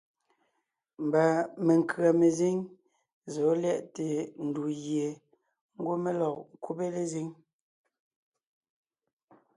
Mba 1.05 1.23
menkʉ̀a 1.65 2.09
mezíŋ 2.19 2.57
zɔ̌ 3.33 3.51
lyɛʼte 3.61 4.05
ndù 4.45 4.63
gie 4.81 5.07
ngwɔ́ 5.79 5.95
mé 6.03 6.11
lɔg 6.19 6.37
ńkúbe 6.53 6.85
lezíŋ. 6.95 7.27